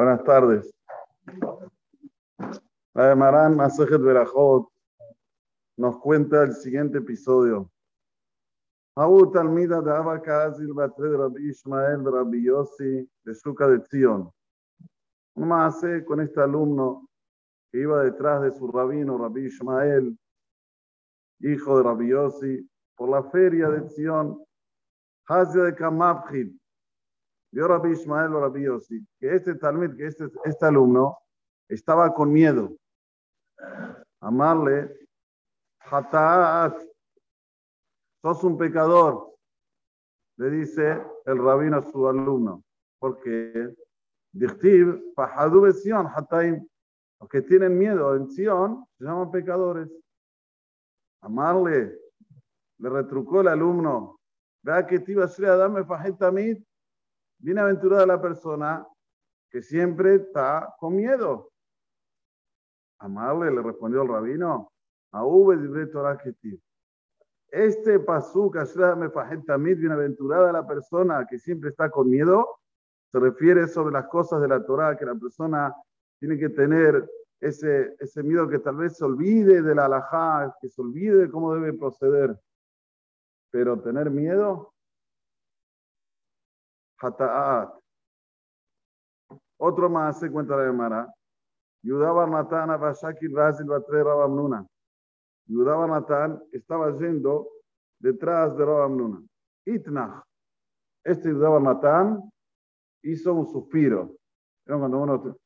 Buenas 0.00 0.24
tardes. 0.24 0.74
La 2.94 3.08
de 3.08 3.14
Marán 3.14 3.54
Masejet 3.54 4.00
Berajot 4.00 4.66
nos 5.76 5.98
cuenta 5.98 6.42
el 6.42 6.54
siguiente 6.54 6.96
episodio. 6.96 7.70
Abu 8.96 9.30
Talmida 9.30 9.82
de 9.82 9.94
Abba 9.94 10.22
Kazil 10.22 10.72
Batre 10.72 11.10
de 11.10 11.18
Rabbi 11.18 11.50
Ishmael 11.50 12.02
de 12.02 12.10
Rabbi 12.10 12.42
Yossi 12.42 13.10
de 13.24 13.34
Shuka 13.34 13.68
de 13.68 13.80
Tzion. 13.80 14.32
Un 15.34 15.52
hace 15.52 16.02
con 16.06 16.22
este 16.22 16.40
alumno 16.40 17.06
que 17.70 17.80
iba 17.80 18.02
detrás 18.02 18.40
de 18.40 18.52
su 18.52 18.72
rabino 18.72 19.18
Rabbi 19.18 19.48
Ishmael, 19.48 20.18
hijo 21.40 21.76
de 21.76 21.82
Rabbi 21.82 22.08
Yossi, 22.08 22.70
por 22.96 23.10
la 23.10 23.22
feria 23.24 23.68
de 23.68 23.82
Tzion, 23.82 24.42
Hazia 25.28 25.64
de 25.64 25.74
Kamabhid, 25.74 26.58
vio 27.52 27.66
Rabbi 27.66 27.90
Ismael 27.90 28.34
o 28.34 28.40
Rabbi 28.40 28.64
Yossi, 28.64 29.04
que 29.18 29.34
este 29.34 29.54
talmid, 29.54 29.96
que 29.96 30.06
este, 30.06 30.28
este 30.44 30.66
alumno, 30.66 31.18
estaba 31.68 32.12
con 32.12 32.32
miedo. 32.32 32.76
Amarle, 34.20 35.08
Hataat, 35.80 36.80
sos 38.22 38.44
un 38.44 38.58
pecador, 38.58 39.34
le 40.36 40.50
dice 40.50 41.02
el 41.26 41.38
rabino 41.38 41.78
a 41.78 41.82
su 41.82 42.06
alumno, 42.06 42.62
porque 42.98 43.74
Dichtiv, 44.32 45.12
Fahadu 45.14 45.70
Sion, 45.72 46.06
Hataim, 46.06 46.66
los 47.20 47.28
que 47.28 47.42
tienen 47.42 47.78
miedo 47.78 48.14
en 48.14 48.30
Sion 48.30 48.84
se 48.96 49.04
llaman 49.04 49.30
pecadores. 49.30 49.90
Amarle, 51.22 51.98
le 52.78 52.88
retrucó 52.88 53.42
el 53.42 53.48
alumno, 53.48 54.20
vea 54.62 54.86
que 54.86 55.00
Tiba 55.00 55.26
Shri 55.26 55.46
Adam 55.46 55.84
Fajetamid, 55.86 56.62
Bienaventurada 57.42 58.04
la 58.04 58.20
persona 58.20 58.86
que 59.50 59.62
siempre 59.62 60.16
está 60.16 60.74
con 60.78 60.94
miedo. 60.94 61.50
Amarle, 62.98 63.50
le 63.50 63.62
respondió 63.62 64.02
el 64.02 64.08
rabino, 64.08 64.70
a 65.12 65.22
Este 67.48 67.98
tamid, 69.46 69.78
bienaventurada 69.78 70.52
la 70.52 70.66
persona 70.66 71.26
que 71.28 71.38
siempre 71.38 71.70
está 71.70 71.90
con 71.90 72.10
miedo, 72.10 72.60
se 73.10 73.18
refiere 73.18 73.66
sobre 73.66 73.94
las 73.94 74.06
cosas 74.06 74.42
de 74.42 74.48
la 74.48 74.64
Torah, 74.64 74.96
que 74.96 75.06
la 75.06 75.14
persona 75.14 75.74
tiene 76.20 76.38
que 76.38 76.50
tener 76.50 77.10
ese, 77.40 77.96
ese 77.98 78.22
miedo 78.22 78.48
que 78.48 78.58
tal 78.58 78.76
vez 78.76 78.98
se 78.98 79.04
olvide 79.04 79.62
de 79.62 79.74
la 79.74 79.86
alajá, 79.86 80.54
que 80.60 80.68
se 80.68 80.80
olvide 80.82 81.16
de 81.16 81.30
cómo 81.30 81.54
debe 81.54 81.72
proceder. 81.72 82.38
Pero 83.50 83.80
tener 83.80 84.10
miedo 84.10 84.74
Hata'at. 87.00 87.72
Otro 89.58 89.88
más 89.88 90.20
se 90.20 90.30
cuenta 90.30 90.56
la 90.56 90.66
Gemara. 90.66 91.14
Yudaba 91.82 92.26
Natán 92.26 92.70
a 92.70 92.76
Bashakir 92.76 93.32
Razil 93.32 93.66
Batre 93.66 94.04
Rabamnuna. 94.04 94.66
Yudaba 95.46 95.86
Natán 95.86 96.42
estaba 96.52 96.92
yendo 96.96 97.48
detrás 97.98 98.56
de 98.56 98.64
Rabamnuna. 98.64 99.22
Itnach. 99.66 100.22
Este 101.04 101.30
Yudaba 101.30 101.60
Natán 101.60 102.30
hizo 103.02 103.34
un 103.34 103.46
suspiro. 103.46 104.16
Cuando 104.66 104.98
uno 104.98 105.36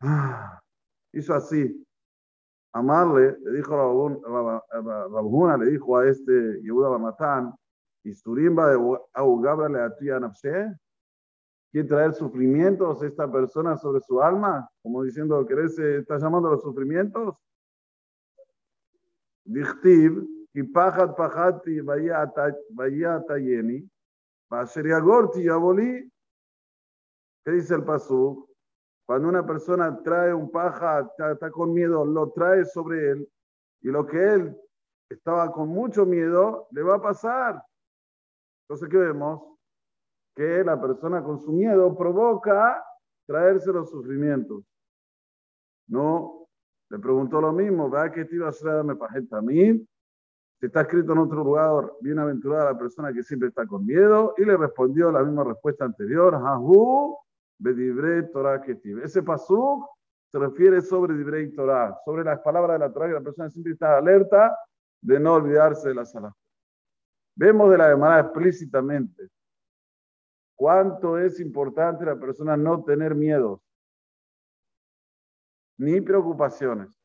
hizo 1.12 1.34
así. 1.34 1.80
Amarle, 2.72 3.36
le 3.40 3.52
dijo 3.52 3.76
Rabuna, 3.76 5.56
le 5.58 5.66
dijo 5.66 5.96
a 5.96 6.08
este 6.08 6.60
Yehuda 6.60 6.98
Natán, 6.98 7.54
Isturimba 8.04 8.68
de 8.68 8.98
Augabra 9.14 9.68
le 9.68 9.80
atuya 9.80 10.20
nafshe, 10.20 10.74
quiere 11.74 11.88
traer 11.88 12.14
sufrimientos 12.14 13.02
a 13.02 13.06
esta 13.08 13.28
persona 13.28 13.76
sobre 13.76 14.00
su 14.00 14.22
alma, 14.22 14.70
como 14.80 15.02
diciendo, 15.02 15.44
que 15.44 15.54
está 15.98 16.18
llamando 16.18 16.46
a 16.46 16.52
los 16.52 16.62
sufrimientos? 16.62 17.34
Dichtiv, 19.44 20.24
y 20.52 20.62
pajat 20.62 21.16
pajati 21.16 21.80
vaya 21.80 22.32
tayeni, 23.26 23.90
y 25.34 25.42
yaboli. 25.42 26.12
¿Qué 27.44 27.50
dice 27.50 27.74
el 27.74 27.82
pasú? 27.82 28.48
Cuando 29.04 29.28
una 29.28 29.44
persona 29.44 30.00
trae 30.00 30.32
un 30.32 30.52
paja, 30.52 31.10
está, 31.18 31.50
con 31.50 31.74
miedo, 31.74 32.04
lo 32.04 32.30
trae 32.30 32.64
sobre 32.66 33.10
él, 33.10 33.28
y 33.80 33.88
lo 33.88 34.06
que 34.06 34.22
él 34.22 34.56
estaba 35.10 35.50
con 35.50 35.70
mucho 35.70 36.06
miedo, 36.06 36.68
le 36.70 36.84
va 36.84 36.94
a 36.94 37.02
pasar. 37.02 37.60
Entonces, 38.62 38.88
¿qué 38.88 38.96
vemos? 38.96 39.54
Que 40.34 40.64
la 40.64 40.80
persona 40.80 41.22
con 41.22 41.38
su 41.38 41.52
miedo 41.52 41.96
provoca 41.96 42.84
traerse 43.26 43.72
los 43.72 43.90
sufrimientos. 43.90 44.64
No, 45.86 46.48
le 46.90 46.98
preguntó 46.98 47.40
lo 47.40 47.52
mismo, 47.52 47.88
¿verdad 47.88 48.12
que 48.12 48.24
te 48.24 48.36
iba 48.36 48.48
a 48.48 48.82
me 48.82 48.94
a 48.94 49.40
mí? 49.42 49.86
Si 50.60 50.66
está 50.66 50.82
escrito 50.82 51.12
en 51.12 51.18
otro 51.18 51.44
lugar, 51.44 51.92
bienaventurada 52.00 52.72
la 52.72 52.78
persona 52.78 53.12
que 53.12 53.22
siempre 53.22 53.48
está 53.48 53.66
con 53.66 53.84
miedo, 53.84 54.34
y 54.38 54.44
le 54.44 54.56
respondió 54.56 55.10
la 55.10 55.22
misma 55.22 55.44
respuesta 55.44 55.84
anterior, 55.84 56.40
Jahu, 56.40 57.16
Bedibre 57.58 58.24
Torah 58.24 58.60
Ketiv. 58.60 59.02
Ese 59.02 59.22
pasuk 59.22 59.86
se 60.26 60.38
refiere 60.38 60.80
sobre 60.80 61.14
Dibrei 61.14 61.52
Torah, 61.54 61.96
sobre 62.04 62.24
las 62.24 62.40
palabras 62.40 62.74
de 62.74 62.86
la 62.86 62.92
Torah, 62.92 63.08
que 63.08 63.14
la 63.14 63.20
persona 63.20 63.50
siempre 63.50 63.72
está 63.72 63.98
alerta 63.98 64.56
de 65.00 65.20
no 65.20 65.34
olvidarse 65.34 65.88
de 65.88 65.94
la 65.94 66.04
sala. 66.04 66.34
Vemos 67.36 67.70
de 67.70 67.78
la 67.78 67.96
manera 67.96 68.20
explícitamente 68.20 69.28
cuánto 70.56 71.18
es 71.18 71.40
importante 71.40 72.04
la 72.04 72.16
persona 72.16 72.56
no 72.56 72.82
tener 72.84 73.14
miedos 73.14 73.60
ni 75.78 76.00
preocupaciones. 76.00 77.00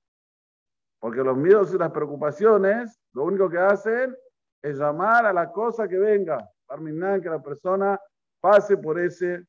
Porque 1.00 1.24
los 1.24 1.38
miedos 1.38 1.74
y 1.74 1.78
las 1.78 1.92
preocupaciones 1.92 3.00
lo 3.14 3.24
único 3.24 3.50
que 3.50 3.58
hacen 3.58 4.16
es 4.62 4.78
llamar 4.78 5.26
a 5.26 5.34
la 5.34 5.52
cosa 5.52 5.88
que 5.88 5.98
venga. 5.98 6.38
Terminar 6.68 7.22
que 7.22 7.30
la 7.30 7.42
persona 7.42 8.00
pase 8.42 8.78
por 8.78 9.00
ese, 9.00 9.46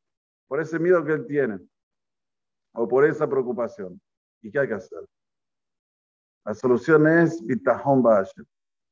por 0.46 0.60
ese 0.60 0.78
miedo 0.78 1.04
que 1.04 1.12
él 1.12 1.26
tiene 1.26 1.58
o 2.72 2.88
por 2.88 3.04
esa 3.04 3.28
preocupación. 3.28 4.00
¿Y 4.42 4.50
qué 4.50 4.60
hay 4.60 4.68
que 4.68 4.74
hacer? 4.74 5.00
La 6.44 6.54
solución 6.54 7.06
es 7.06 7.44
Bitajón 7.44 8.02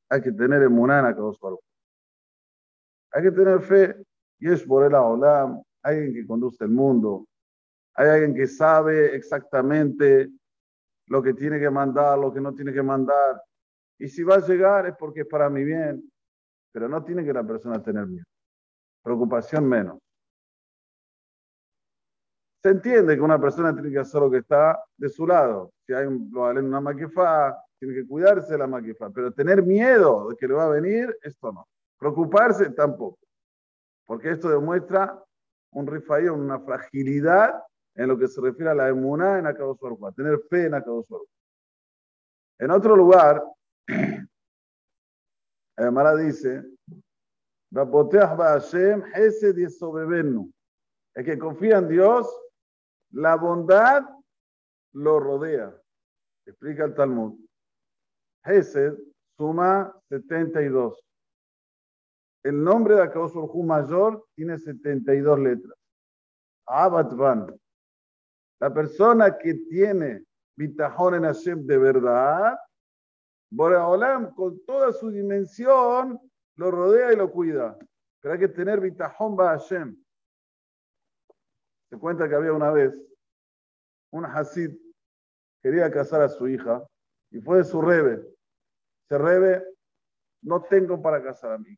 Hay 0.09 0.21
que 0.21 0.31
tener 0.31 0.61
emuná 0.61 0.99
en 0.99 1.05
Hay 3.11 3.23
que 3.23 3.31
tener 3.31 3.61
fe 3.61 3.95
y 4.39 4.51
es 4.51 4.63
por 4.63 4.85
el 4.85 4.95
Olam, 4.95 5.61
alguien 5.83 6.13
que 6.13 6.25
conduce 6.25 6.63
el 6.63 6.71
mundo, 6.71 7.27
hay 7.93 8.07
alguien 8.07 8.33
que 8.33 8.47
sabe 8.47 9.15
exactamente 9.15 10.29
lo 11.07 11.21
que 11.21 11.33
tiene 11.33 11.59
que 11.59 11.69
mandar, 11.69 12.17
lo 12.17 12.33
que 12.33 12.39
no 12.39 12.53
tiene 12.53 12.71
que 12.71 12.83
mandar. 12.83 13.41
Y 13.97 14.07
si 14.07 14.23
va 14.23 14.35
a 14.35 14.45
llegar 14.45 14.85
es 14.87 14.95
porque 14.97 15.21
es 15.21 15.27
para 15.27 15.49
mi 15.49 15.65
bien, 15.65 16.09
pero 16.71 16.87
no 16.87 17.03
tiene 17.03 17.25
que 17.25 17.33
la 17.33 17.43
persona 17.43 17.83
tener 17.83 18.07
miedo. 18.07 18.25
Preocupación 19.03 19.67
menos. 19.67 19.99
Se 22.61 22.69
entiende 22.69 23.15
que 23.15 23.21
una 23.21 23.39
persona 23.39 23.73
tiene 23.73 23.91
que 23.91 23.99
hacer 23.99 24.21
lo 24.21 24.29
que 24.29 24.37
está 24.37 24.81
de 24.97 25.09
su 25.09 25.25
lado. 25.25 25.71
Si 25.85 25.93
hay 25.93 26.05
un, 26.05 26.29
una 26.33 26.81
maquefa, 26.81 27.57
tiene 27.79 27.95
que 27.95 28.07
cuidarse 28.07 28.53
de 28.53 28.59
la 28.59 28.67
maquefa, 28.67 29.09
pero 29.09 29.31
tener 29.31 29.63
miedo 29.63 30.29
de 30.29 30.35
que 30.35 30.47
le 30.47 30.53
va 30.53 30.65
a 30.65 30.69
venir, 30.69 31.17
esto 31.21 31.51
no. 31.51 31.67
Preocuparse 31.97 32.69
tampoco 32.71 33.19
porque 34.09 34.31
esto 34.31 34.49
demuestra 34.49 35.23
un 35.71 35.85
rifayo, 35.85 36.33
una 36.33 36.59
fragilidad 36.61 37.63
en 37.93 38.07
lo 38.07 38.17
que 38.17 38.27
se 38.27 38.41
refiere 38.41 38.71
a 38.71 38.73
la 38.73 38.89
emuná 38.89 39.37
en 39.37 39.45
Akadosh 39.45 39.77
a 40.03 40.11
tener 40.13 40.39
fe 40.49 40.65
en 40.65 40.73
Akadosh 40.73 41.05
En 42.57 42.71
otro 42.71 42.95
lugar, 42.95 43.43
Mara 45.77 46.15
dice, 46.15 46.63
el 51.13 51.25
que 51.25 51.37
confía 51.37 51.77
en 51.77 51.87
Dios, 51.87 52.41
la 53.11 53.35
bondad 53.35 54.09
lo 54.93 55.19
rodea. 55.19 55.79
Explica 56.47 56.85
el 56.85 56.95
Talmud. 56.95 57.39
Hesed 58.43 58.97
suma 59.37 59.95
72. 60.09 61.08
El 62.43 62.63
nombre 62.63 62.95
de 62.95 63.03
Akadosh 63.03 63.35
mayor 63.63 64.25
tiene 64.35 64.57
72 64.57 65.39
letras. 65.39 65.77
Abatvan. 66.65 67.59
La 68.59 68.73
persona 68.73 69.37
que 69.37 69.55
tiene 69.55 70.23
bitajón 70.55 71.15
en 71.15 71.23
Hashem 71.23 71.65
de 71.65 71.77
verdad, 71.77 72.57
Boreolam 73.51 74.33
con 74.35 74.63
toda 74.65 74.91
su 74.93 75.09
dimensión 75.09 76.19
lo 76.55 76.71
rodea 76.71 77.13
y 77.13 77.15
lo 77.15 77.31
cuida. 77.31 77.77
Pero 78.21 78.33
hay 78.33 78.39
que 78.39 78.47
tener 78.49 78.79
bitajón 78.79 79.35
ba 79.35 79.57
Hashem. 79.57 79.97
Se 81.89 81.97
cuenta 81.97 82.29
que 82.29 82.35
había 82.35 82.53
una 82.53 82.71
vez 82.71 82.93
un 84.11 84.25
Hasid 84.25 84.77
quería 85.61 85.91
casar 85.91 86.21
a 86.21 86.29
su 86.29 86.47
hija 86.47 86.85
y 87.31 87.39
fue 87.41 87.57
de 87.57 87.63
su 87.63 87.81
rebe. 87.81 88.25
Se 89.07 89.17
rebe, 89.17 89.65
no 90.41 90.61
tengo 90.61 91.01
para 91.01 91.21
casar 91.23 91.53
a 91.53 91.57
mí 91.57 91.77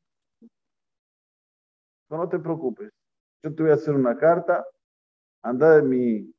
no, 2.18 2.30
te 2.30 2.40
preocupes. 2.40 2.92
Yo 3.44 3.56
te 3.56 3.64
voy 3.64 3.72
a 3.72 3.76
hacer 3.76 3.96
una 3.96 4.18
carta. 4.18 4.66
Anda 5.44 5.78
de 5.78 5.82
mi 5.82 6.34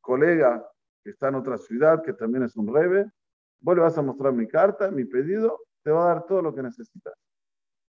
colega 0.00 0.64
que 1.02 1.10
está 1.10 1.28
en 1.28 1.36
otra 1.36 1.58
ciudad, 1.58 2.02
que 2.02 2.12
también 2.12 2.44
es 2.44 2.56
un 2.56 2.72
rebe, 2.72 3.10
vos 3.60 3.74
le 3.74 3.82
vas 3.82 3.96
a 3.96 4.02
mostrar 4.02 4.32
mi 4.32 4.46
carta, 4.46 4.90
mi 4.90 5.04
pedido, 5.04 5.60
te 5.82 5.90
va 5.90 6.04
a 6.04 6.14
dar 6.14 6.26
todo 6.26 6.42
lo 6.42 6.54
que 6.54 6.62
necesitas. 6.62 7.14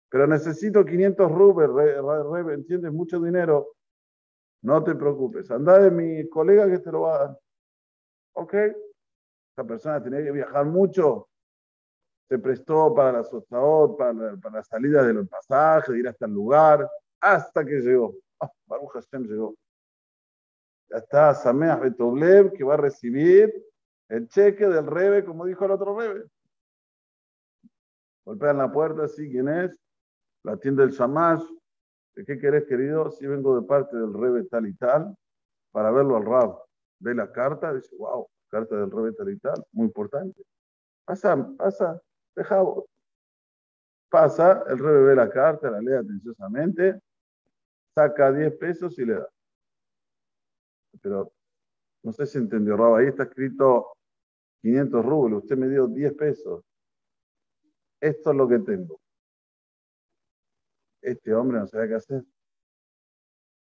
Pero 0.08 0.26
necesito 0.26 0.84
500 0.84 1.30
rubes, 1.30 1.68
rebe, 1.68 2.54
¿entiendes? 2.54 2.92
Mucho 2.92 3.20
dinero. 3.20 3.74
No 4.62 4.82
te 4.84 4.94
preocupes, 4.94 5.50
anda 5.50 5.78
de 5.78 5.90
mi 5.90 6.28
colega 6.28 6.70
que 6.70 6.78
te 6.78 6.92
lo 6.92 7.02
va 7.02 7.16
a 7.16 7.18
dar. 7.18 7.38
Ok, 8.34 8.54
esa 8.54 9.64
persona 9.66 10.02
tenía 10.02 10.22
que 10.22 10.32
viajar 10.32 10.64
mucho, 10.64 11.28
se 12.32 12.38
prestó 12.38 12.94
para 12.94 13.12
la 13.12 13.24
sostaot, 13.24 13.98
para, 13.98 14.34
para 14.38 14.56
la 14.56 14.64
salida 14.64 15.02
de 15.02 15.12
los 15.12 15.28
pasajes, 15.28 15.92
de 15.92 15.98
ir 15.98 16.08
hasta 16.08 16.24
el 16.24 16.32
lugar, 16.32 16.88
hasta 17.20 17.62
que 17.62 17.78
llegó. 17.80 18.14
Ah, 18.40 18.50
Baruch 18.64 18.92
Hashem 18.92 19.24
llegó. 19.24 19.54
Ya 20.88 20.96
está 20.96 21.34
Sameach 21.34 21.80
Betoblev 21.80 22.54
que 22.54 22.64
va 22.64 22.72
a 22.72 22.78
recibir 22.78 23.52
el 24.08 24.28
cheque 24.28 24.66
del 24.66 24.86
Rebe, 24.86 25.26
como 25.26 25.44
dijo 25.44 25.66
el 25.66 25.72
otro 25.72 25.94
Rebe. 25.94 26.24
Golpean 28.24 28.56
la 28.56 28.72
puerta, 28.72 29.06
sí, 29.08 29.30
¿quién 29.30 29.50
es? 29.50 29.78
La 30.42 30.56
tienda 30.56 30.86
del 30.86 30.92
Shamash. 30.92 31.42
¿De 32.14 32.24
qué 32.24 32.38
querés, 32.38 32.64
querido? 32.64 33.10
Si 33.10 33.26
vengo 33.26 33.60
de 33.60 33.66
parte 33.66 33.94
del 33.94 34.14
Rebe 34.14 34.44
tal 34.44 34.66
y 34.66 34.72
tal, 34.72 35.14
para 35.70 35.90
verlo 35.90 36.16
al 36.16 36.24
Rab. 36.24 36.62
Ve 36.98 37.14
la 37.14 37.30
carta, 37.30 37.74
dice, 37.74 37.94
wow, 37.98 38.26
carta 38.48 38.74
del 38.74 38.90
Rebe 38.90 39.12
tal 39.12 39.28
y 39.28 39.38
tal, 39.38 39.62
muy 39.72 39.88
importante. 39.88 40.42
Pasa, 41.04 41.36
pasa, 41.58 42.00
deja 42.34 42.62
Pasa, 44.12 44.62
el 44.68 44.78
Rebe 44.78 45.04
ve 45.04 45.14
la 45.16 45.30
carta, 45.30 45.70
la 45.70 45.80
lee 45.80 45.94
atenciosamente, 45.94 47.00
saca 47.94 48.30
10 48.30 48.58
pesos 48.58 48.98
y 48.98 49.06
le 49.06 49.14
da. 49.14 49.28
Pero 51.00 51.32
no 52.02 52.12
sé 52.12 52.26
si 52.26 52.36
entendió, 52.36 52.76
Rab, 52.76 52.96
ahí 52.96 53.06
está 53.06 53.22
escrito 53.22 53.96
500 54.60 55.02
rublos, 55.02 55.42
usted 55.44 55.56
me 55.56 55.66
dio 55.66 55.86
10 55.86 56.12
pesos. 56.12 56.62
Esto 58.02 58.30
es 58.32 58.36
lo 58.36 58.46
que 58.46 58.58
tengo. 58.58 59.00
Este 61.00 61.34
hombre 61.34 61.60
no 61.60 61.66
sabe 61.66 61.88
qué 61.88 61.94
hacer. 61.94 62.22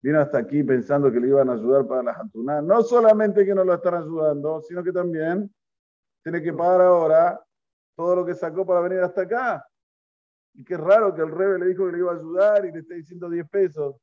Vino 0.00 0.20
hasta 0.20 0.38
aquí 0.38 0.62
pensando 0.62 1.10
que 1.10 1.18
le 1.18 1.26
iban 1.26 1.50
a 1.50 1.54
ayudar 1.54 1.84
para 1.84 2.04
la 2.04 2.14
Jantuná. 2.14 2.62
No 2.62 2.82
solamente 2.82 3.44
que 3.44 3.54
no 3.56 3.64
lo 3.64 3.74
están 3.74 3.94
ayudando, 3.94 4.62
sino 4.62 4.84
que 4.84 4.92
también 4.92 5.52
tiene 6.22 6.40
que 6.40 6.52
pagar 6.52 6.82
ahora 6.82 7.44
todo 7.98 8.14
lo 8.14 8.24
que 8.24 8.32
sacó 8.32 8.64
para 8.64 8.80
venir 8.80 9.00
hasta 9.00 9.22
acá. 9.22 9.68
Y 10.54 10.64
qué 10.64 10.76
raro 10.76 11.12
que 11.12 11.20
el 11.20 11.32
Rebe 11.32 11.58
le 11.58 11.66
dijo 11.66 11.84
que 11.84 11.92
le 11.92 11.98
iba 11.98 12.12
a 12.12 12.14
ayudar 12.14 12.64
y 12.64 12.70
le 12.70 12.78
está 12.78 12.94
diciendo 12.94 13.28
10 13.28 13.48
pesos. 13.48 13.96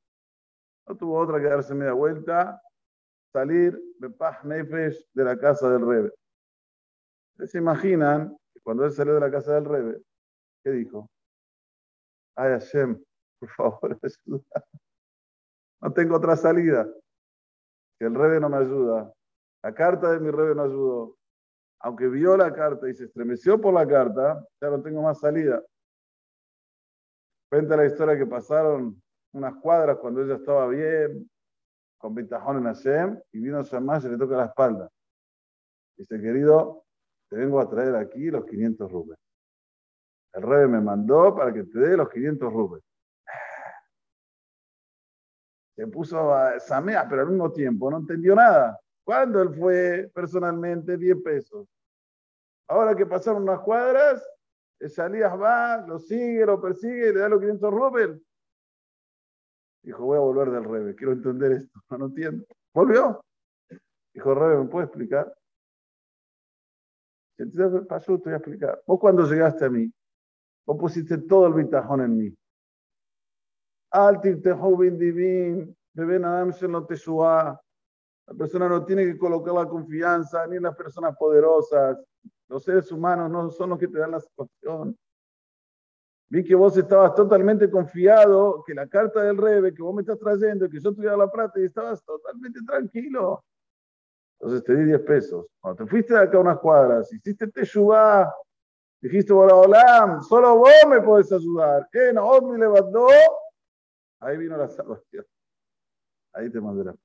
No 0.86 0.98
tuvo 0.98 1.18
otra 1.18 1.40
que 1.40 1.48
darse 1.48 1.74
media 1.74 1.94
vuelta, 1.94 2.62
salir 3.32 3.82
de 4.00 4.10
paz 4.10 4.44
nefesh 4.44 5.02
de 5.14 5.24
la 5.24 5.40
casa 5.40 5.70
del 5.70 5.88
Rebe. 5.88 6.12
¿Ustedes 7.32 7.52
se 7.52 7.58
imaginan 7.58 8.38
que 8.54 8.60
cuando 8.60 8.84
él 8.84 8.92
salió 8.92 9.14
de 9.14 9.22
la 9.22 9.32
casa 9.32 9.54
del 9.54 9.64
Rebe, 9.64 10.02
¿qué 10.62 10.72
dijo? 10.72 11.10
Ay 12.36 12.52
Hashem, 12.52 13.02
por 13.40 13.50
favor, 13.52 14.00
ayuda. 14.04 14.66
No 15.82 15.94
tengo 15.94 16.18
otra 16.18 16.36
salida. 16.36 16.86
Que 17.98 18.08
el 18.08 18.14
Rebe 18.14 18.42
no 18.42 18.50
me 18.50 18.58
ayuda. 18.58 19.14
La 19.64 19.74
carta 19.74 20.12
de 20.12 20.20
mi 20.20 20.32
Rebe 20.32 20.54
no 20.54 20.64
ayudó. 20.64 21.18
Aunque 21.80 22.08
vio 22.08 22.36
la 22.38 22.52
carta 22.54 22.90
y 22.90 22.94
se 22.94 23.06
estremeció 23.06 23.60
por 23.60 23.74
la 23.74 23.88
carta, 23.88 24.46
ya 24.62 24.70
no 24.70 24.82
tengo 24.82 25.02
más 25.02 25.20
salida. 25.20 25.62
Cuenta 27.50 27.78
la 27.78 27.86
historia 27.86 28.18
que 28.18 28.26
pasaron 28.26 29.02
unas 29.34 29.56
cuadras 29.56 29.98
cuando 29.98 30.24
ella 30.24 30.36
estaba 30.36 30.68
bien, 30.68 31.30
con 31.98 32.16
Bitajón 32.16 32.58
en 32.58 32.64
Hashem, 32.66 33.20
y 33.32 33.40
vino 33.40 33.62
Shamash 33.62 34.06
y 34.06 34.10
le 34.10 34.18
toca 34.18 34.38
la 34.38 34.46
espalda. 34.46 34.90
Dice, 35.98 36.20
querido, 36.20 36.86
te 37.30 37.38
vengo 37.38 37.60
a 37.60 37.70
traer 37.70 37.96
aquí 37.96 38.30
los 38.30 38.46
500 38.46 38.92
rubes. 38.92 39.18
El 40.34 40.42
rey 40.44 40.68
me 40.68 40.82
mandó 40.82 41.34
para 41.36 41.54
que 41.54 41.64
te 41.64 41.80
dé 41.80 41.96
los 41.96 42.10
500 42.10 42.52
rubes. 42.52 42.84
Se 45.76 45.88
puso 45.88 46.34
a 46.34 46.60
Samea, 46.60 47.08
pero 47.08 47.22
al 47.24 47.30
mismo 47.30 47.52
tiempo 47.52 47.92
no 47.92 47.98
entendió 47.98 48.36
nada. 48.36 48.80
¿Cuándo 49.06 49.40
él 49.42 49.54
fue 49.54 50.12
personalmente 50.14 50.98
10 50.98 51.22
pesos? 51.24 51.68
Ahora 52.68 52.96
que 52.96 53.06
pasaron 53.06 53.44
unas 53.44 53.60
cuadras, 53.60 54.28
Salías 54.90 55.40
va, 55.40 55.86
lo 55.88 56.00
sigue, 56.00 56.46
lo 56.46 56.60
persigue 56.60 57.14
le 57.14 57.20
da 57.20 57.30
los 57.30 57.40
500 57.40 57.72
rubes. 57.72 58.22
Dijo, 59.84 60.04
voy 60.04 60.18
a 60.18 60.22
volver 60.22 60.50
del 60.50 60.64
Rebe, 60.64 60.96
quiero 60.96 61.14
entender 61.14 61.52
esto, 61.52 61.80
no 61.98 62.08
entiendo. 62.08 62.46
¿Volvió? 62.74 63.24
Dijo, 64.12 64.34
Rebe, 64.34 64.64
¿me 64.64 64.70
puede 64.70 64.86
explicar? 64.86 65.34
Entonces, 67.38 67.86
pasó, 67.88 68.18
te 68.18 68.26
voy 68.26 68.34
a 68.34 68.38
explicar. 68.38 68.82
Vos 68.88 69.00
cuando 69.00 69.30
llegaste 69.30 69.66
a 69.66 69.70
mí, 69.70 69.92
vos 70.66 70.78
pusiste 70.80 71.20
todo 71.20 71.48
el 71.48 71.54
bitajón 71.54 72.02
en 72.02 72.18
mí. 72.18 72.38
Altir 73.92 74.42
te 74.42 74.52
joven 74.52 74.98
divin, 74.98 75.78
bebé 75.94 76.20
nadam 76.20 76.52
no 76.70 76.86
te 76.86 76.96
La 78.28 78.34
persona 78.34 78.68
no 78.68 78.84
tiene 78.84 79.06
que 79.06 79.18
colocar 79.18 79.54
la 79.54 79.68
confianza 79.68 80.48
ni 80.48 80.58
en 80.58 80.64
las 80.64 80.76
personas 80.76 81.16
poderosas. 81.18 81.98
Los 82.48 82.64
seres 82.64 82.92
humanos 82.92 83.30
no 83.30 83.50
son 83.50 83.70
los 83.72 83.80
que 83.80 83.88
te 83.88 84.00
dan 84.00 84.12
la 84.12 84.20
situación. 84.20 84.98
Vi 86.30 86.44
que 86.44 86.56
vos 86.56 86.76
estabas 86.76 87.14
totalmente 87.14 87.70
confiado, 87.70 88.64
que 88.66 88.74
la 88.74 88.88
carta 88.88 89.22
del 89.22 89.38
Rebe 89.38 89.74
que 89.74 89.84
vos 89.84 89.94
me 89.94 90.02
estás 90.02 90.18
trayendo, 90.18 90.68
que 90.68 90.80
yo 90.80 90.92
te 90.92 90.98
voy 90.98 91.08
a 91.08 91.12
dar 91.12 91.20
la 91.20 91.32
plata 91.32 91.60
y 91.60 91.66
estabas 91.66 92.04
totalmente 92.04 92.60
tranquilo. 92.66 93.44
Entonces 94.40 94.64
te 94.64 94.76
di 94.76 94.86
10 94.86 95.02
pesos. 95.02 95.46
Cuando 95.60 95.84
te 95.84 95.90
fuiste 95.90 96.14
de 96.14 96.22
acá 96.22 96.40
unas 96.40 96.60
cuadras, 96.60 97.12
hiciste 97.14 97.48
Teshuvah, 97.48 98.34
dijiste, 99.02 99.34
hola, 99.34 100.20
solo 100.28 100.58
vos 100.58 100.72
me 100.90 101.00
podés 101.02 101.32
ayudar. 101.32 101.88
¿Qué? 101.92 102.12
No, 102.12 102.42
me 102.42 102.58
levantó. 102.58 103.08
Ahí 104.20 104.38
vino 104.38 104.58
la 104.58 104.68
salvación. 104.68 105.26
Ahí 106.34 106.50
te 106.50 106.60
mandé 106.60 106.86
la. 106.86 106.96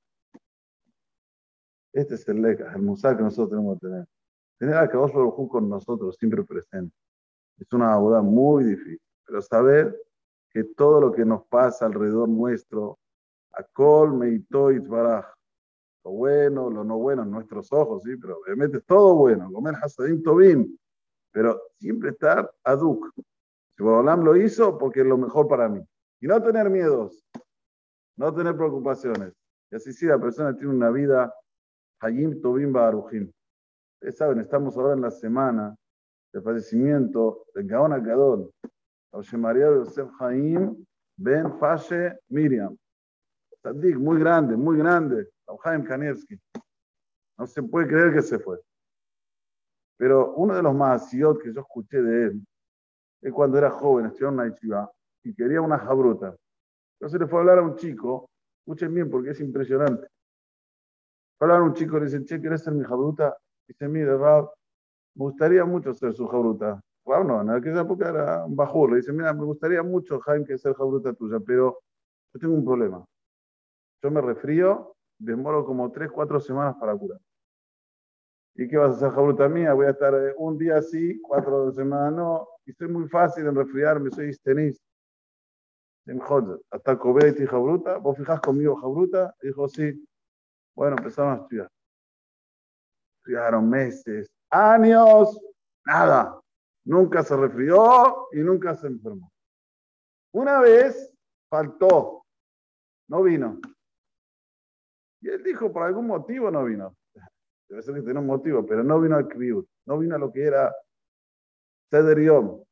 Este 1.93 2.15
es 2.15 2.27
el 2.29 2.41
leca, 2.41 2.71
el 2.73 2.81
musar 2.81 3.17
que 3.17 3.23
nosotros 3.23 3.49
tenemos 3.49 3.79
que 3.79 3.87
tener. 3.87 4.07
Tener 4.57 4.77
a 4.77 4.87
Kadosh 4.87 5.13
Baruj 5.13 5.49
con 5.49 5.69
nosotros, 5.69 6.15
siempre 6.17 6.43
presente. 6.43 6.95
Es 7.57 7.71
una 7.73 7.97
boda 7.97 8.21
muy 8.21 8.63
difícil. 8.63 9.01
Pero 9.25 9.41
saber 9.41 9.99
que 10.49 10.63
todo 10.63 11.01
lo 11.01 11.11
que 11.11 11.25
nos 11.25 11.45
pasa 11.47 11.85
alrededor 11.85 12.29
nuestro, 12.29 12.99
a 13.53 13.63
Kol, 13.63 14.13
Meitoit, 14.13 14.85
Baraj, 14.87 15.25
lo 16.03 16.11
bueno, 16.11 16.69
lo 16.69 16.83
no 16.83 16.97
bueno 16.97 17.23
en 17.23 17.31
nuestros 17.31 17.71
ojos, 17.71 18.03
sí, 18.03 18.15
pero 18.17 18.39
obviamente 18.39 18.77
es 18.77 18.85
todo 18.85 19.15
bueno, 19.15 19.51
comer 19.51 19.75
Hasadim 19.75 20.23
Tobin, 20.23 20.79
pero 21.31 21.61
siempre 21.79 22.09
estar 22.09 22.51
aduk. 22.63 23.11
Si 23.77 23.83
Bolam 23.83 24.23
lo 24.23 24.35
hizo, 24.35 24.77
porque 24.77 25.01
es 25.01 25.05
lo 25.05 25.17
mejor 25.17 25.47
para 25.47 25.69
mí. 25.69 25.81
Y 26.19 26.27
no 26.27 26.41
tener 26.41 26.69
miedos, 26.69 27.23
no 28.17 28.33
tener 28.33 28.55
preocupaciones. 28.55 29.33
Y 29.71 29.75
así 29.75 29.93
sí, 29.93 30.05
la 30.05 30.19
persona 30.19 30.55
tiene 30.55 30.73
una 30.73 30.89
vida 30.89 31.33
Hayim 32.01 32.41
Tobin 32.41 32.73
Barujim. 32.73 33.31
Ustedes 33.95 34.17
saben, 34.17 34.39
estamos 34.39 34.75
ahora 34.75 34.93
en 34.93 35.01
la 35.01 35.11
semana 35.11 35.75
del 36.33 36.41
fallecimiento 36.41 37.45
de 37.53 37.63
Gaona 37.63 37.99
Gadol, 37.99 38.51
José 39.11 39.37
María 39.37 39.67
Yosef 39.67 40.09
Haim 40.19 40.83
Ben 41.17 41.59
Fashe 41.59 42.17
Miriam. 42.29 42.75
Tadik, 43.61 43.97
muy 43.97 44.19
grande, 44.19 44.57
muy 44.57 44.77
grande. 44.77 45.29
Jaime 45.63 45.85
Kanievski. 45.85 46.39
No 47.37 47.45
se 47.45 47.61
puede 47.61 47.87
creer 47.87 48.13
que 48.13 48.21
se 48.21 48.39
fue. 48.39 48.59
Pero 49.97 50.33
uno 50.35 50.55
de 50.55 50.63
los 50.63 50.73
más 50.73 51.11
que 51.11 51.17
yo 51.19 51.37
escuché 51.43 52.01
de 52.01 52.23
él 52.25 52.43
es 53.21 53.31
cuando 53.31 53.57
era 53.57 53.69
joven, 53.69 54.07
estudió 54.07 54.29
en 54.29 54.33
una 54.33 54.89
y 55.23 55.33
quería 55.35 55.61
una 55.61 55.77
jabruta. 55.77 56.35
Entonces 56.95 57.19
le 57.19 57.27
fue 57.27 57.39
a 57.39 57.41
hablar 57.41 57.59
a 57.59 57.61
un 57.61 57.75
chico, 57.75 58.29
escuchen 58.65 58.93
bien 58.93 59.09
porque 59.11 59.31
es 59.31 59.39
impresionante. 59.41 60.07
Hablar 61.41 61.63
un 61.63 61.73
chico, 61.73 61.97
le 61.97 62.05
dice, 62.05 62.23
che, 62.23 62.39
¿quieres 62.39 62.63
ser 62.63 62.73
mi 62.73 62.83
jabruta? 62.83 63.35
Dice, 63.67 63.87
mire, 63.87 64.15
Rab, 64.15 64.51
me 65.15 65.25
gustaría 65.25 65.65
mucho 65.65 65.91
ser 65.91 66.13
su 66.13 66.27
jabruta. 66.27 66.79
Rab 67.03 67.25
no, 67.25 67.41
en 67.41 67.49
aquella 67.49 67.81
época 67.81 68.09
era 68.09 68.45
un 68.45 68.55
bajur. 68.55 68.91
Le 68.91 68.97
dice, 68.97 69.11
mira, 69.11 69.33
me 69.33 69.43
gustaría 69.43 69.81
mucho, 69.81 70.19
Jaime, 70.19 70.45
que 70.45 70.57
ser 70.59 70.75
jabruta 70.75 71.13
tuya, 71.13 71.39
pero 71.39 71.79
yo 72.31 72.39
tengo 72.39 72.53
un 72.53 72.63
problema. 72.63 73.03
Yo 74.03 74.11
me 74.11 74.21
resfrío 74.21 74.95
demoro 75.17 75.65
como 75.65 75.91
tres, 75.91 76.11
cuatro 76.11 76.39
semanas 76.39 76.75
para 76.79 76.95
curar. 76.95 77.19
¿Y 78.55 78.67
qué 78.67 78.77
vas 78.77 78.93
a 78.93 78.97
hacer, 78.97 79.09
jabruta 79.11 79.49
mía? 79.49 79.73
Voy 79.73 79.87
a 79.87 79.91
estar 79.91 80.13
eh, 80.13 80.35
un 80.37 80.57
día 80.59 80.77
así, 80.77 81.19
cuatro 81.21 81.71
semanas 81.71 82.13
no. 82.13 82.47
Y 82.65 82.73
soy 82.73 82.87
muy 82.87 83.07
fácil 83.07 83.47
en 83.47 83.55
resfriarme, 83.55 84.11
soy 84.11 84.29
histenista. 84.29 84.85
Hasta 86.71 86.99
y 87.39 87.45
Jabruta, 87.45 87.97
¿vos 87.97 88.17
fijás 88.17 88.41
conmigo, 88.41 88.75
Jabruta? 88.75 89.35
Dijo, 89.41 89.67
sí. 89.67 90.05
Bueno, 90.75 90.95
empezaron 90.97 91.33
a 91.33 91.41
estudiar. 91.41 91.69
Estudiaron 93.17 93.69
meses, 93.69 94.31
años, 94.49 95.39
nada. 95.85 96.39
Nunca 96.85 97.23
se 97.23 97.37
resfrió 97.37 98.27
y 98.31 98.39
nunca 98.39 98.75
se 98.75 98.87
enfermó. 98.87 99.31
Una 100.33 100.59
vez 100.59 101.13
faltó, 101.49 102.25
no 103.09 103.23
vino. 103.23 103.59
Y 105.21 105.29
él 105.29 105.43
dijo, 105.43 105.71
por 105.71 105.83
algún 105.83 106.07
motivo 106.07 106.49
no 106.49 106.63
vino. 106.65 106.95
debe 107.69 107.83
ser 107.83 107.95
que 107.95 108.01
tiene 108.01 108.19
un 108.19 108.25
motivo, 108.25 108.65
pero 108.65 108.83
no 108.83 108.99
vino 108.99 109.15
al 109.15 109.27
kriut, 109.27 109.67
no 109.85 109.99
vino 109.99 110.15
a 110.15 110.19
lo 110.19 110.31
que 110.31 110.43
era 110.43 110.73
Seder 111.91 112.19
Yom. 112.19 112.63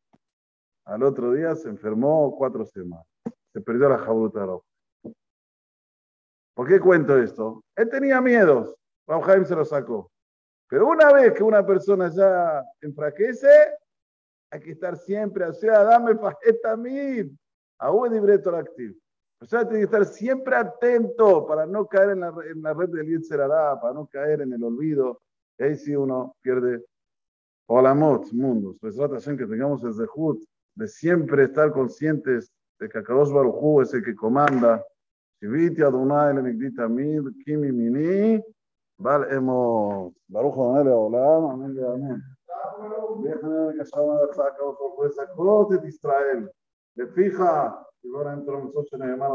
Al 0.85 1.03
otro 1.03 1.33
día 1.33 1.55
se 1.55 1.69
enfermó 1.69 2.35
cuatro 2.35 2.65
semanas. 2.65 3.05
Se 3.53 3.61
perdió 3.61 3.89
la 3.89 3.99
jabuta 3.99 4.45
roja. 4.45 4.65
¿Por 6.55 6.67
qué 6.67 6.79
cuento 6.79 7.17
esto? 7.17 7.63
Él 7.79 7.89
tenía 7.89 8.19
miedos. 8.19 8.75
Raúl 9.07 9.45
se 9.45 9.55
lo 9.55 9.63
sacó. 9.63 10.11
Pero 10.67 10.87
una 10.87 11.13
vez 11.13 11.31
que 11.31 11.43
una 11.43 11.65
persona 11.65 12.09
ya 12.09 12.61
enfraquece, 12.81 13.47
hay 14.51 14.59
que 14.59 14.71
estar 14.71 14.97
siempre, 14.97 15.45
o 15.45 15.53
sea, 15.53 15.83
dame 15.83 16.15
fajeta 16.15 16.75
mil. 16.75 17.37
Aún 17.79 18.11
libreto 18.13 18.53
activo. 18.53 18.95
O 19.41 19.45
sea, 19.45 19.61
tiene 19.61 19.79
que 19.79 19.85
estar 19.85 20.05
siempre 20.05 20.57
atento 20.57 21.47
para 21.47 21.65
no 21.65 21.87
caer 21.87 22.09
en 22.09 22.19
la, 22.19 22.33
en 22.51 22.61
la 22.61 22.73
red 22.73 22.89
del 22.89 23.07
Yetzerará, 23.07 23.79
para 23.79 23.93
no 23.93 24.05
caer 24.07 24.41
en 24.41 24.51
el 24.51 24.61
olvido. 24.61 25.21
Y 25.57 25.63
ahí 25.63 25.75
sí 25.77 25.95
uno 25.95 26.35
pierde 26.41 26.83
Olamot, 27.67 28.33
mundos. 28.33 28.75
Pues 28.81 28.97
trata 28.97 29.15
que 29.19 29.45
tengamos 29.45 29.85
el 29.85 29.93
Zehut 29.93 30.43
de 30.75 30.87
siempre 30.89 31.45
estar 31.45 31.71
conscientes 31.71 32.51
de 32.77 32.89
que 32.89 32.97
Akadosh 32.97 33.31
Baruj 33.31 33.83
es 33.83 33.93
el 33.93 34.03
que 34.03 34.15
comanda. 34.15 34.83
Shiviti 35.39 35.81
Adonai 35.81 36.33
le 36.35 36.41
migdita 36.41 36.87
mid, 36.87 37.23
kimi 37.43 37.71
mini, 37.71 38.41
val 38.99 39.23
emot. 39.31 40.13
Baruch 40.27 40.53
Adonai 40.53 40.83
le 40.83 40.91
olam, 40.91 41.45
amén 41.51 41.73
le 41.75 41.85
amén. 41.85 42.21
Déjame 43.23 43.75
que 43.75 43.85
se 43.85 43.99
van 43.99 44.17
a 44.17 44.33
sacar 44.33 44.75
por 44.77 45.07
esa 45.07 45.27
cosa 45.35 45.77
de 45.77 45.87
Israel. 45.87 46.51
De 46.95 47.07
fija, 47.07 47.85
y 48.03 48.09
ahora 48.15 48.33
entro 48.33 48.59
en 48.59 48.71
Soche 48.71 48.97
Nehemar, 48.97 49.31